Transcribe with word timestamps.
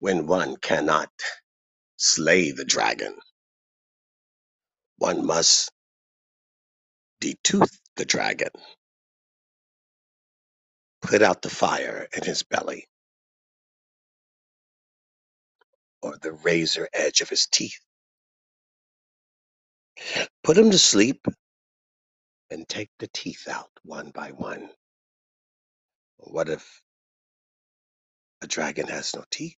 when 0.00 0.26
one 0.26 0.56
cannot 0.58 1.10
slay 1.98 2.52
the 2.52 2.64
dragon, 2.66 3.14
one 4.98 5.26
must 5.26 5.72
detooth 7.20 7.78
the 7.96 8.04
dragon, 8.06 8.50
put 11.02 11.22
out 11.22 11.42
the 11.42 11.50
fire 11.50 12.08
in 12.16 12.24
his 12.24 12.42
belly, 12.44 12.86
or 16.02 16.16
the 16.22 16.32
razor 16.32 16.88
edge 16.94 17.20
of 17.22 17.28
his 17.30 17.46
teeth, 17.46 17.80
put 20.44 20.58
him 20.58 20.70
to 20.70 20.78
sleep, 20.78 21.26
and 22.50 22.68
take 22.68 22.90
the 23.00 23.08
teeth 23.14 23.48
out 23.50 23.70
one 23.84 24.10
by 24.10 24.30
one. 24.30 24.70
What 26.18 26.48
if 26.48 26.82
a 28.42 28.48
dragon 28.48 28.88
has 28.88 29.14
no 29.14 29.24
teeth? 29.30 29.56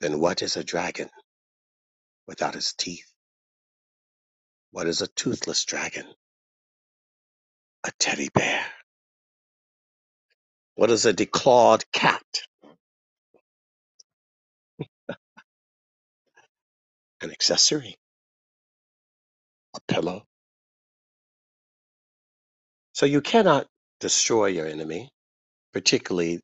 Then 0.00 0.20
what 0.20 0.42
is 0.42 0.56
a 0.56 0.64
dragon 0.64 1.10
without 2.26 2.54
his 2.54 2.74
teeth? 2.78 3.10
What 4.72 4.86
is 4.86 5.02
a 5.02 5.08
toothless 5.08 5.64
dragon? 5.64 6.06
A 7.84 7.90
teddy 7.98 8.28
bear. 8.34 8.64
What 10.76 10.90
is 10.90 11.06
a 11.06 11.12
declawed 11.12 11.84
cat? 11.92 12.22
An 17.20 17.30
accessory, 17.32 17.96
a 19.76 19.80
pillow. 19.92 20.24
So 22.92 23.06
you 23.06 23.20
cannot 23.20 23.66
destroy 24.00 24.46
your 24.46 24.66
enemy, 24.66 25.10
particularly 25.72 26.40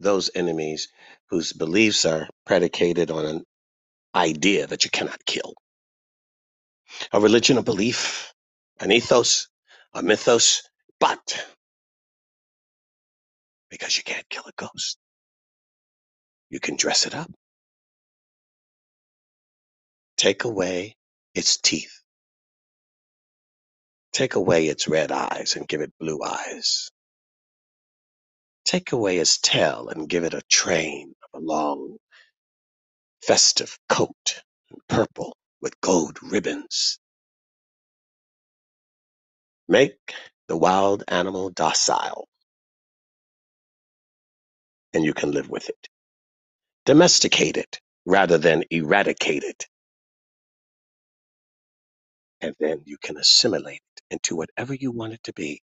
those 0.00 0.30
enemies 0.34 0.88
whose 1.30 1.52
beliefs 1.52 2.06
are 2.06 2.28
predicated 2.46 3.10
on 3.10 3.24
an 3.26 3.44
idea 4.14 4.66
that 4.66 4.84
you 4.84 4.90
cannot 4.90 5.24
kill. 5.26 5.54
A 7.12 7.20
religion, 7.20 7.58
a 7.58 7.62
belief, 7.62 8.32
an 8.80 8.92
ethos, 8.92 9.48
a 9.94 10.02
mythos, 10.02 10.62
but 11.00 11.46
because 13.70 13.96
you 13.96 14.04
can't 14.04 14.28
kill 14.30 14.44
a 14.46 14.52
ghost, 14.56 14.98
you 16.50 16.60
can 16.60 16.76
dress 16.76 17.06
it 17.06 17.14
up. 17.14 17.30
Take 20.16 20.44
away 20.44 20.96
its 21.34 21.58
teeth. 21.58 22.02
Take 24.12 24.36
away 24.36 24.66
its 24.66 24.88
red 24.88 25.12
eyes 25.12 25.56
and 25.56 25.68
give 25.68 25.82
it 25.82 25.92
blue 26.00 26.20
eyes. 26.24 26.90
Take 28.68 28.92
away 28.92 29.18
its 29.18 29.38
tail 29.38 29.90
and 29.90 30.08
give 30.10 30.24
it 30.24 30.34
a 30.34 30.42
train 30.50 31.14
of 31.24 31.42
a 31.42 31.44
long 31.44 31.98
festive 33.26 33.78
coat, 33.88 34.42
in 34.70 34.78
purple 34.88 35.36
with 35.62 35.80
gold 35.80 36.18
ribbons. 36.22 36.98
Make 39.68 40.14
the 40.48 40.56
wild 40.56 41.04
animal 41.08 41.50
docile, 41.50 42.28
and 44.94 45.04
you 45.04 45.14
can 45.14 45.32
live 45.32 45.50
with 45.50 45.68
it. 45.70 45.88
Domesticate 46.86 47.56
it 47.56 47.80
rather 48.06 48.38
than 48.38 48.64
eradicate 48.70 49.44
it, 49.44 49.66
and 52.40 52.54
then 52.60 52.82
you 52.86 52.98
can 53.02 53.16
assimilate 53.18 53.82
it 53.96 54.02
into 54.10 54.36
whatever 54.36 54.74
you 54.74 54.92
want 54.92 55.14
it 55.14 55.22
to 55.24 55.34
be. 55.34 55.62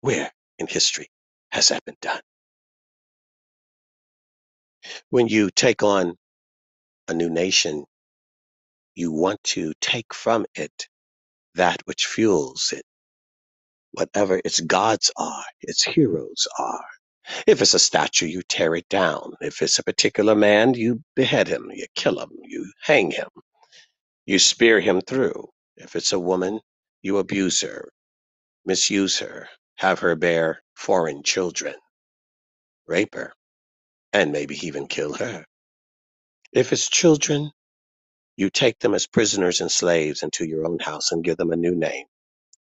Where 0.00 0.32
in 0.58 0.66
history 0.68 1.10
has 1.50 1.68
that 1.68 1.84
been 1.84 1.96
done? 2.00 2.20
When 5.10 5.28
you 5.28 5.50
take 5.50 5.82
on 5.82 6.16
a 7.08 7.14
new 7.14 7.30
nation, 7.30 7.84
you 8.94 9.12
want 9.12 9.42
to 9.44 9.72
take 9.80 10.14
from 10.14 10.46
it 10.54 10.88
that 11.54 11.82
which 11.86 12.06
fuels 12.06 12.72
it, 12.76 12.84
whatever 13.92 14.40
its 14.44 14.60
gods 14.60 15.10
are, 15.16 15.44
its 15.62 15.84
heroes 15.84 16.46
are. 16.58 16.84
If 17.46 17.62
it's 17.62 17.74
a 17.74 17.78
statue, 17.78 18.26
you 18.26 18.42
tear 18.42 18.74
it 18.76 18.88
down. 18.88 19.34
If 19.40 19.62
it's 19.62 19.78
a 19.78 19.84
particular 19.84 20.34
man, 20.34 20.74
you 20.74 21.02
behead 21.16 21.48
him, 21.48 21.70
you 21.74 21.86
kill 21.94 22.20
him, 22.20 22.30
you 22.44 22.72
hang 22.82 23.10
him, 23.10 23.28
you 24.26 24.38
spear 24.38 24.80
him 24.80 25.00
through. 25.02 25.48
If 25.76 25.96
it's 25.96 26.12
a 26.12 26.20
woman, 26.20 26.60
you 27.02 27.18
abuse 27.18 27.60
her, 27.62 27.90
misuse 28.66 29.18
her, 29.20 29.48
have 29.78 30.00
her 30.00 30.16
bear 30.16 30.62
foreign 30.76 31.24
children, 31.24 31.76
rape 32.88 33.14
her, 33.16 33.32
and 34.12 34.32
maybe 34.32 34.56
even 34.66 34.86
kill 34.88 35.14
her. 35.14 35.46
If 36.52 36.72
it's 36.72 36.88
children, 36.90 37.52
you 38.36 38.50
take 38.50 38.78
them 38.80 38.94
as 38.94 39.06
prisoners 39.06 39.60
and 39.62 39.70
slaves 39.72 40.22
into 40.24 40.46
your 40.46 40.66
own 40.66 40.78
house 40.80 41.12
and 41.12 41.24
give 41.24 41.38
them 41.38 41.52
a 41.52 41.56
new 41.56 41.74
name, 41.76 42.06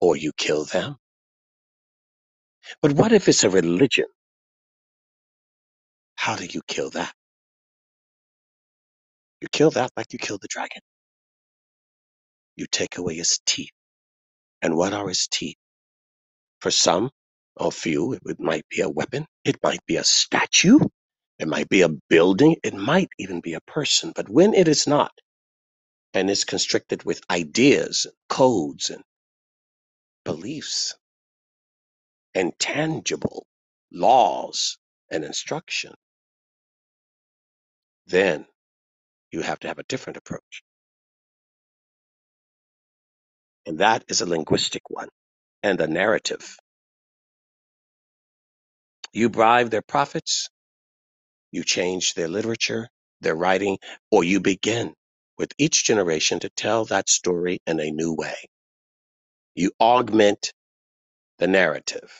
or 0.02 0.18
you 0.18 0.32
kill 0.38 0.66
them. 0.66 0.98
But 2.82 2.94
what 2.94 3.14
if 3.14 3.30
it's 3.30 3.44
a 3.46 3.52
religion? 3.52 4.06
How 6.16 6.36
do 6.38 6.46
you 6.46 6.62
kill 6.68 6.92
that? 6.92 7.14
You 9.42 9.48
kill 9.52 9.72
that 9.72 9.92
like 9.98 10.14
you 10.14 10.20
kill 10.20 10.40
the 10.42 10.50
dragon. 10.50 10.82
You 12.58 12.68
take 12.72 12.98
away 12.98 13.16
his 13.16 13.40
teeth. 13.46 13.72
And 14.62 14.76
what 14.78 14.94
are 14.94 15.08
his 15.08 15.28
teeth? 15.30 15.58
For 16.62 16.72
some, 16.72 17.12
or 17.58 17.72
few, 17.72 18.14
it 18.14 18.40
might 18.40 18.68
be 18.70 18.82
a 18.82 18.90
weapon. 18.90 19.26
It 19.46 19.58
might 19.64 19.86
be 19.88 19.98
a 19.98 20.04
statue. 20.04 20.80
It 21.40 21.48
might 21.48 21.70
be 21.70 21.82
a 21.82 21.90
building. 22.10 22.58
It 22.64 22.74
might 22.76 23.10
even 23.20 23.42
be 23.42 23.54
a 23.54 23.62
person. 23.62 24.14
But 24.16 24.30
when 24.30 24.54
it 24.54 24.68
is 24.68 24.88
not, 24.88 25.12
and 26.14 26.30
is 26.30 26.46
constricted 26.46 27.04
with 27.06 27.22
ideas, 27.32 28.08
codes, 28.30 28.90
and 28.90 29.04
beliefs, 30.26 30.96
and 32.36 32.54
tangible 32.60 33.46
laws 33.92 34.78
and 35.12 35.24
instruction, 35.26 35.94
then 38.08 38.46
you 39.32 39.42
have 39.42 39.60
to 39.62 39.68
have 39.70 39.80
a 39.80 39.84
different 39.84 40.18
approach. 40.18 40.64
And 43.66 43.80
that 43.80 44.06
is 44.10 44.22
a 44.22 44.26
linguistic 44.28 44.84
one 44.90 45.10
and 45.64 45.82
a 45.82 45.88
narrative. 45.88 46.58
You 49.14 49.30
bribe 49.30 49.72
their 49.72 49.82
prophets, 49.84 50.50
you 51.52 51.64
change 51.64 52.14
their 52.16 52.30
literature, 52.30 52.90
their 53.22 53.36
writing, 53.36 53.80
or 54.12 54.24
you 54.24 54.40
begin 54.42 54.94
with 55.38 55.54
each 55.58 55.86
generation 55.86 56.40
to 56.42 56.50
tell 56.52 56.86
that 56.86 57.10
story 57.10 57.60
in 57.68 57.80
a 57.80 57.92
new 57.92 58.14
way. 58.16 58.36
You 59.56 59.72
augment 59.82 60.54
the 61.40 61.48
narrative. 61.48 62.12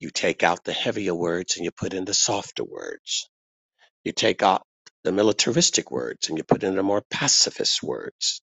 You 0.00 0.10
take 0.10 0.42
out 0.44 0.64
the 0.64 0.72
heavier 0.74 1.14
words 1.14 1.56
and 1.56 1.64
you 1.64 1.72
put 1.72 1.94
in 1.94 2.04
the 2.06 2.14
softer 2.14 2.64
words. 2.64 3.30
You 4.04 4.12
take 4.12 4.42
out 4.42 4.62
the 5.04 5.12
militaristic 5.12 5.90
words 5.90 6.28
and 6.28 6.38
you 6.38 6.44
put 6.44 6.64
in 6.64 6.76
the 6.76 6.82
more 6.82 7.02
pacifist 7.10 7.82
words. 7.82 8.42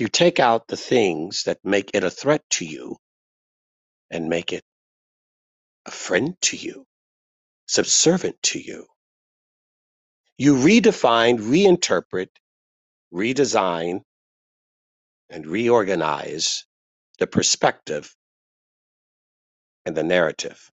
You 0.00 0.08
take 0.08 0.40
out 0.40 0.66
the 0.66 0.78
things 0.78 1.44
that 1.44 1.58
make 1.62 1.90
it 1.92 2.04
a 2.04 2.10
threat 2.10 2.42
to 2.52 2.64
you 2.64 2.96
and 4.10 4.30
make 4.30 4.50
it 4.50 4.64
a 5.84 5.90
friend 5.90 6.40
to 6.42 6.56
you, 6.56 6.86
subservient 7.66 8.42
to 8.44 8.58
you. 8.58 8.86
You 10.38 10.54
redefine, 10.56 11.38
reinterpret, 11.38 12.28
redesign, 13.12 14.00
and 15.28 15.46
reorganize 15.46 16.64
the 17.18 17.26
perspective 17.26 18.16
and 19.84 19.94
the 19.94 20.02
narrative 20.02 20.70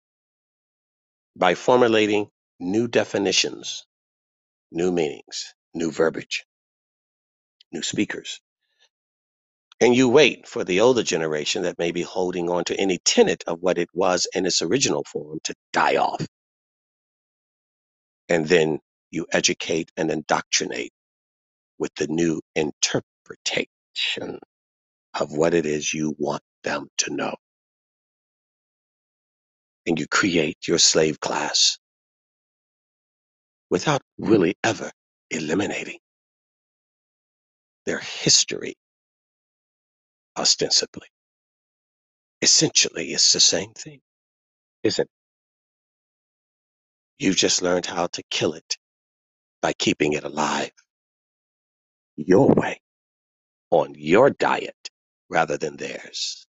by 1.38 1.56
formulating 1.56 2.28
new 2.60 2.90
definitions, 2.90 3.86
new 4.72 4.92
meanings, 4.92 5.54
new 5.74 5.92
verbiage, 5.92 6.46
new 7.72 7.84
speakers. 7.84 8.42
And 9.80 9.96
you 9.96 10.10
wait 10.10 10.48
for 10.48 10.64
the 10.64 10.82
older 10.82 11.04
generation 11.04 11.64
that 11.64 11.78
may 11.80 11.92
be 11.92 12.02
holding 12.02 12.50
on 12.50 12.64
to 12.66 12.76
any 12.80 12.98
tenet 13.06 13.44
of 13.48 13.60
what 13.62 13.78
it 13.78 13.90
was 13.94 14.28
in 14.34 14.46
its 14.46 14.62
original 14.62 15.04
form 15.04 15.40
to 15.44 15.54
die 15.72 15.98
off. 15.98 16.26
And 18.30 18.48
then 18.48 18.80
you 19.12 19.28
educate 19.32 19.92
and 19.98 20.12
indoctrinate 20.12 20.92
with 21.80 21.94
the 21.96 22.08
new 22.08 22.42
interpretation 22.56 24.40
of 25.20 25.32
what 25.32 25.54
it 25.54 25.66
is 25.66 25.94
you 25.94 26.16
want 26.20 26.44
them 26.64 26.88
to 27.00 27.14
know. 27.14 27.36
And 29.88 30.00
you 30.00 30.08
create 30.08 30.68
your 30.68 30.80
slave 30.80 31.20
class 31.20 31.78
without 33.72 34.02
really 34.20 34.56
ever 34.64 34.92
eliminating 35.32 36.00
their 37.86 38.00
history, 38.00 38.76
ostensibly. 40.38 41.08
Essentially, 42.42 43.12
it's 43.14 43.32
the 43.34 43.40
same 43.40 43.74
thing, 43.74 44.02
isn't 44.84 45.06
it? 45.06 45.12
You 47.26 47.34
just 47.34 47.62
learned 47.62 47.86
how 47.88 48.08
to 48.08 48.24
kill 48.32 48.54
it 48.54 48.78
by 49.62 49.74
keeping 49.74 50.14
it 50.14 50.24
alive 50.24 50.72
your 52.18 52.50
way 52.50 52.82
on 53.72 53.94
your 53.96 54.32
diet 54.32 54.90
rather 55.30 55.58
than 55.58 55.78
theirs. 55.78 56.48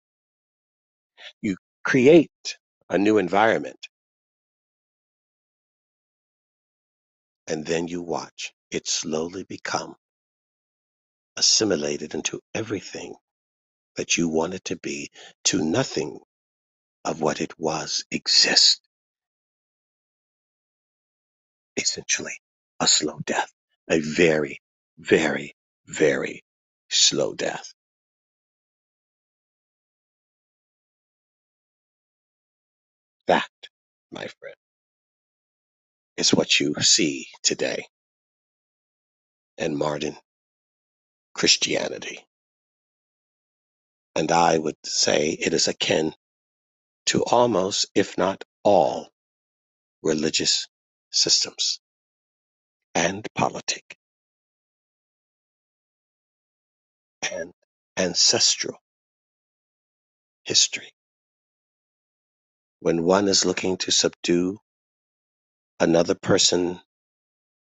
You 1.41 1.55
create 1.83 2.57
a 2.89 2.97
new 2.97 3.17
environment 3.17 3.87
and 7.47 7.65
then 7.65 7.87
you 7.87 8.01
watch 8.01 8.53
it 8.71 8.87
slowly 8.87 9.43
become 9.43 9.95
assimilated 11.37 12.15
into 12.15 12.41
everything 12.55 13.15
that 13.97 14.17
you 14.17 14.29
want 14.29 14.53
it 14.55 14.65
to 14.65 14.77
be 14.77 15.11
to 15.45 15.63
nothing 15.63 16.19
of 17.05 17.21
what 17.21 17.41
it 17.41 17.53
was 17.59 18.05
exists 18.11 18.81
essentially 21.77 22.33
a 22.79 22.87
slow 22.87 23.19
death 23.25 23.51
a 23.89 23.99
very 23.99 24.61
very 24.99 25.55
very 25.87 26.43
slow 26.89 27.33
death. 27.33 27.73
That 33.27 33.49
my 34.11 34.27
friend 34.27 34.55
is 36.17 36.33
what 36.33 36.59
you 36.59 36.75
see 36.81 37.27
today 37.43 37.85
in 39.57 39.77
modern 39.77 40.17
christianity 41.35 42.19
and 44.19 44.31
i 44.33 44.57
would 44.57 44.77
say 44.85 45.31
it 45.31 45.53
is 45.53 45.67
akin 45.69 46.13
to 47.07 47.23
almost 47.25 47.87
if 47.95 48.17
not 48.17 48.43
all 48.63 49.09
religious 50.03 50.67
systems 51.11 51.79
and 52.95 53.27
politic 53.35 53.97
and 57.33 57.51
ancestral 57.97 58.77
history 60.45 60.91
when 62.81 63.03
one 63.03 63.29
is 63.29 63.45
looking 63.45 63.77
to 63.77 63.91
subdue 63.91 64.59
another 65.81 66.15
person, 66.15 66.81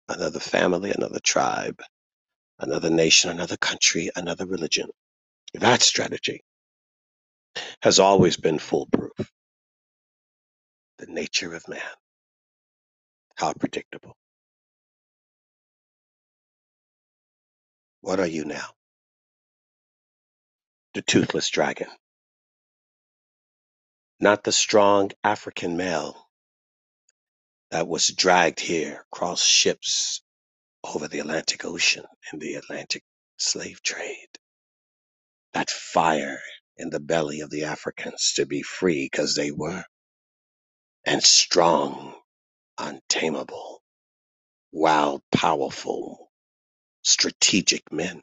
another 0.09 0.41
family, 0.41 0.93
another 0.93 1.21
tribe, 1.21 1.81
another 2.61 2.91
nation, 2.91 3.31
another 3.31 3.57
country, 3.59 4.11
another 4.17 4.47
religion. 4.47 4.89
That 5.55 5.83
strategy 5.83 6.43
has 7.83 8.01
always 8.01 8.37
been 8.37 8.59
foolproof. 8.59 9.33
The 10.99 11.07
nature 11.07 11.55
of 11.55 11.69
man, 11.69 11.81
how 13.37 13.53
predictable. 13.55 14.17
What 18.01 18.21
are 18.21 18.27
you 18.27 18.45
now? 18.45 18.67
The 20.95 21.03
toothless 21.03 21.49
dragon, 21.51 21.89
not 24.21 24.45
the 24.45 24.53
strong 24.53 25.13
African 25.25 25.77
male 25.77 26.29
that 27.71 27.89
was 27.89 28.09
dragged 28.09 28.61
here 28.61 29.07
across 29.13 29.43
ships 29.43 30.23
over 30.85 31.09
the 31.09 31.21
Atlantic 31.21 31.65
Ocean 31.65 32.05
in 32.33 32.39
the 32.41 32.55
Atlantic 32.55 33.05
slave 33.39 33.83
trade. 33.83 34.29
That 35.55 35.71
fire 35.71 36.41
in 36.79 36.91
the 36.91 37.01
belly 37.01 37.41
of 37.43 37.51
the 37.51 37.65
Africans 37.65 38.35
to 38.37 38.47
be 38.47 38.63
free 38.63 39.07
because 39.07 39.37
they 39.37 39.53
were, 39.53 39.85
and 41.07 41.23
strong, 41.23 42.15
untamable, 42.79 43.83
wild, 44.73 45.23
powerful, 45.33 46.31
strategic 47.05 47.93
men 47.93 48.23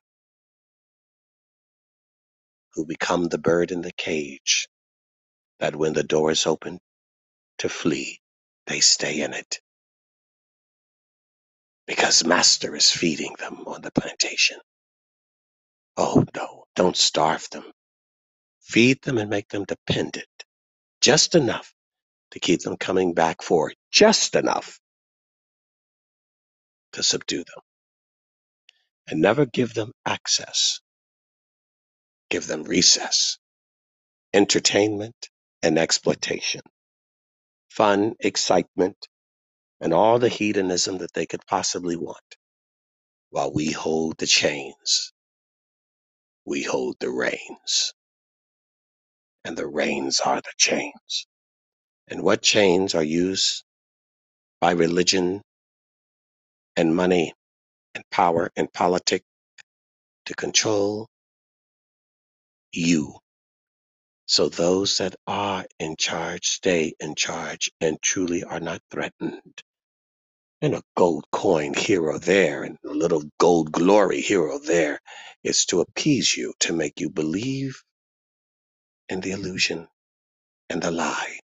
who 2.75 2.85
become 2.85 3.25
the 3.29 3.39
bird 3.39 3.71
in 3.71 3.81
the 3.81 3.93
cage 3.93 4.67
that 5.59 5.75
when 5.75 5.93
the 5.93 6.03
door 6.03 6.31
is 6.31 6.47
open 6.47 6.79
to 7.59 7.69
flee, 7.69 8.19
they 8.67 8.81
stay 8.81 9.21
in 9.21 9.33
it 9.33 9.59
because 11.87 12.25
master 12.25 12.75
is 12.75 12.91
feeding 12.91 13.35
them 13.39 13.63
on 13.67 13.81
the 13.81 13.91
plantation. 13.91 14.59
Oh 15.97 16.25
no, 16.35 16.65
don't 16.75 16.97
starve 16.97 17.47
them. 17.51 17.65
Feed 18.61 19.01
them 19.03 19.17
and 19.19 19.29
make 19.29 19.49
them 19.49 19.65
dependent, 19.65 20.27
just 21.01 21.35
enough 21.35 21.73
to 22.31 22.39
keep 22.39 22.61
them 22.61 22.77
coming 22.77 23.13
back 23.13 23.43
for 23.43 23.73
just 23.91 24.35
enough 24.35 24.79
to 26.93 27.03
subdue 27.03 27.39
them. 27.45 27.63
And 29.09 29.21
never 29.21 29.45
give 29.45 29.73
them 29.73 29.91
access. 30.05 30.79
Give 32.29 32.47
them 32.47 32.63
recess, 32.63 33.37
entertainment, 34.33 35.29
and 35.63 35.79
exploitation, 35.79 36.61
fun, 37.69 38.15
excitement, 38.19 38.97
and 39.81 39.93
all 39.93 40.19
the 40.19 40.29
hedonism 40.29 40.99
that 40.99 41.13
they 41.13 41.25
could 41.27 41.45
possibly 41.47 41.95
want 41.97 42.19
while 43.31 43.53
we 43.53 43.71
hold 43.71 44.17
the 44.17 44.27
chains. 44.27 45.13
We 46.45 46.63
hold 46.63 46.97
the 46.99 47.09
reins, 47.11 47.93
and 49.45 49.57
the 49.57 49.67
reins 49.67 50.19
are 50.21 50.41
the 50.41 50.53
chains. 50.57 51.27
And 52.09 52.23
what 52.23 52.41
chains 52.43 52.95
are 52.95 53.03
used 53.03 53.63
by 54.61 54.71
religion 54.71 55.41
and 56.77 56.95
money 56.95 57.33
and 57.95 58.03
power 58.11 58.51
and 58.57 58.71
politics 58.73 59.25
to 60.27 60.35
control 60.35 61.07
you. 62.73 63.15
So 64.27 64.49
those 64.49 64.97
that 64.99 65.15
are 65.27 65.65
in 65.79 65.97
charge 65.97 66.47
stay 66.47 66.93
in 66.99 67.15
charge 67.15 67.71
and 67.81 68.01
truly 68.01 68.43
are 68.43 68.61
not 68.61 68.81
threatened. 68.91 69.63
And 70.61 70.75
a 70.75 70.83
gold 70.97 71.25
coin 71.31 71.73
here 71.75 72.03
or 72.03 72.19
there 72.19 72.63
and 72.63 72.77
a 72.85 72.89
little 72.93 73.23
gold 73.39 73.71
glory 73.71 74.21
here 74.21 74.41
or 74.43 74.59
there 74.59 74.99
is 75.43 75.65
to 75.67 75.81
appease 75.81 76.37
you, 76.37 76.53
to 76.61 76.73
make 76.73 76.99
you 77.01 77.09
believe 77.11 77.81
in 79.09 79.21
the 79.21 79.31
illusion 79.31 79.87
and 80.69 80.81
the 80.81 80.91
lie, 80.91 81.39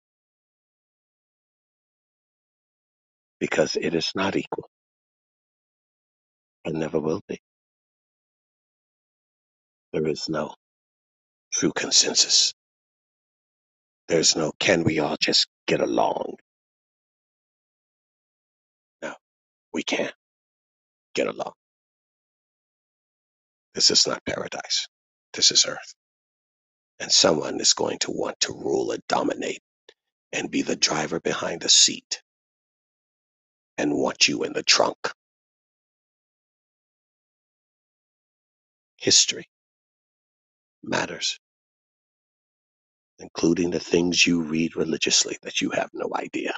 because 3.40 3.76
it 3.76 3.94
is 3.94 4.12
not 4.14 4.37
equal 4.37 4.70
and 6.64 6.76
never 6.80 7.00
will 7.00 7.23
be. 7.28 7.40
There 9.92 10.06
is 10.08 10.28
no 10.28 10.54
true 11.52 11.73
consensus. 11.73 12.54
There's 14.08 14.37
no 14.37 14.52
can 14.61 14.85
we 14.85 15.00
all 15.00 15.16
just 15.20 15.49
get 15.66 15.80
along? 15.80 16.37
We 19.76 19.85
can't 19.85 20.14
get 21.14 21.28
along. 21.28 21.52
This 23.75 23.90
is 23.90 24.06
not 24.06 24.25
paradise. 24.26 24.88
This 25.35 25.52
is 25.52 25.66
earth. 25.66 25.95
And 27.00 27.12
someone 27.12 27.61
is 27.61 27.75
going 27.75 27.99
to 28.00 28.12
want 28.12 28.40
to 28.40 28.52
rule 28.52 28.92
and 28.92 29.02
dominate 29.09 29.62
and 30.33 30.50
be 30.50 30.62
the 30.62 30.76
driver 30.76 31.21
behind 31.21 31.62
the 31.62 31.68
seat 31.71 32.23
and 33.78 33.95
want 33.95 34.28
you 34.28 34.45
in 34.45 34.52
the 34.54 34.62
trunk. 34.62 34.99
History 38.99 39.49
matters, 40.85 41.38
including 43.18 43.71
the 43.71 43.80
things 43.80 44.26
you 44.26 44.42
read 44.42 44.76
religiously 44.76 45.38
that 45.42 45.61
you 45.62 45.71
have 45.71 45.90
no 45.95 46.11
idea. 46.16 46.54